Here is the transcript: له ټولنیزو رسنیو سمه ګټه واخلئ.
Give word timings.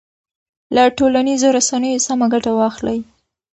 له 0.75 0.83
ټولنیزو 0.97 1.47
رسنیو 1.57 2.03
سمه 2.07 2.25
ګټه 2.33 2.51
واخلئ. 2.59 2.99